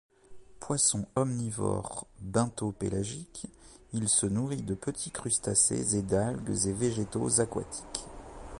[0.59, 3.45] Poisson omnivore, bentho-pélagique,
[3.93, 8.07] il se nourrit de petits crustacés et d'algues et végétaux aquatiques.